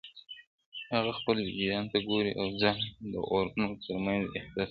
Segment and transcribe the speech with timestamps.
[0.93, 2.79] هغه خپل وجدان ته ګوري او ځان
[3.11, 4.57] د اورونو تر منځ احساسوي،